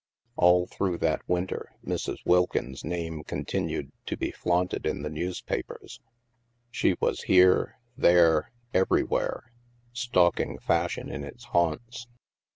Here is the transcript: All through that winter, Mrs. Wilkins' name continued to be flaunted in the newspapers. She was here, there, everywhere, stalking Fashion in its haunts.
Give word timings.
All 0.35 0.65
through 0.65 0.97
that 0.97 1.21
winter, 1.29 1.75
Mrs. 1.85 2.17
Wilkins' 2.25 2.83
name 2.83 3.23
continued 3.23 3.91
to 4.07 4.17
be 4.17 4.31
flaunted 4.31 4.87
in 4.87 5.03
the 5.03 5.11
newspapers. 5.11 5.99
She 6.71 6.95
was 6.99 7.21
here, 7.21 7.77
there, 7.95 8.51
everywhere, 8.73 9.51
stalking 9.93 10.57
Fashion 10.57 11.11
in 11.11 11.23
its 11.23 11.43
haunts. 11.43 12.07